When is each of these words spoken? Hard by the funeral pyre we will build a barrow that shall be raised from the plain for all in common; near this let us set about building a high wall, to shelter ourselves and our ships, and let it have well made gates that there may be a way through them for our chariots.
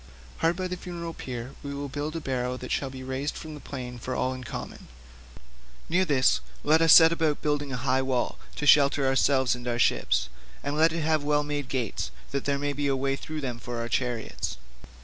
Hard 0.37 0.55
by 0.55 0.67
the 0.67 0.77
funeral 0.77 1.13
pyre 1.13 1.51
we 1.61 1.75
will 1.75 1.87
build 1.87 2.15
a 2.15 2.19
barrow 2.19 2.57
that 2.57 2.71
shall 2.71 2.89
be 2.89 3.03
raised 3.03 3.35
from 3.37 3.53
the 3.53 3.59
plain 3.59 3.99
for 3.99 4.15
all 4.15 4.33
in 4.33 4.43
common; 4.43 4.87
near 5.89 6.05
this 6.05 6.39
let 6.63 6.81
us 6.81 6.91
set 6.91 7.11
about 7.11 7.43
building 7.43 7.71
a 7.71 7.77
high 7.77 8.01
wall, 8.01 8.39
to 8.55 8.65
shelter 8.65 9.05
ourselves 9.05 9.53
and 9.53 9.67
our 9.67 9.77
ships, 9.77 10.27
and 10.63 10.75
let 10.75 10.91
it 10.91 11.01
have 11.01 11.23
well 11.23 11.43
made 11.43 11.69
gates 11.69 12.09
that 12.31 12.45
there 12.45 12.57
may 12.57 12.73
be 12.73 12.87
a 12.87 12.95
way 12.95 13.15
through 13.15 13.41
them 13.41 13.59
for 13.59 13.77
our 13.77 13.87
chariots. 13.87 14.57